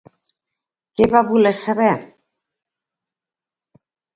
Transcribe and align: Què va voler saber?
Què 1.01 1.07
va 1.11 1.21
voler 1.27 1.51
saber? 1.59 1.91